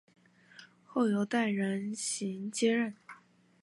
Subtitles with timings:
[0.83, 2.95] 后由戴仁行接任。